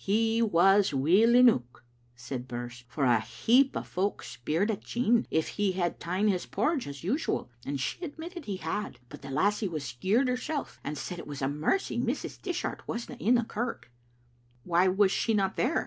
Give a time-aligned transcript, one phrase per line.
[0.00, 1.82] ''He was weel eneuch,"
[2.14, 6.46] said Birse, "for a heap o' fowk speired at Jean if he had ta'en his
[6.46, 9.00] porridge as usual, and she admitted he had.
[9.08, 12.40] But the lassie was skeered hersel', and said it was a mercy Mrs.
[12.40, 13.96] Dishart wasna in the kirk." *•
[14.62, 15.86] Why was she not there?"